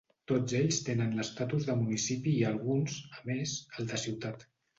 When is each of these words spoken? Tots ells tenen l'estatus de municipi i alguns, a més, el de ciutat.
Tots 0.29 0.53
ells 0.59 0.77
tenen 0.87 1.11
l'estatus 1.19 1.67
de 1.67 1.75
municipi 1.81 2.33
i 2.39 2.41
alguns, 2.53 2.97
a 3.19 3.21
més, 3.29 3.55
el 3.79 3.93
de 3.95 4.03
ciutat. 4.07 4.51